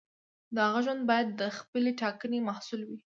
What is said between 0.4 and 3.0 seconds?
د هغه ژوند باید د خپلې ټاکنې محصول وي.